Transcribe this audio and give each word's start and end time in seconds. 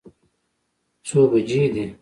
څه 1.07 1.19
بجې 1.31 1.63
دي؟ 1.73 1.83